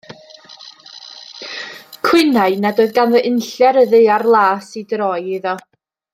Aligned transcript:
Cwynai 2.07 2.57
nad 2.63 2.81
oedd 2.85 2.95
ganddo 2.97 3.21
unlle 3.33 3.69
ar 3.69 3.79
y 3.83 3.85
ddaear 3.93 4.27
las 4.37 4.73
i 4.83 4.85
droi 4.95 5.23
iddo. 5.39 5.55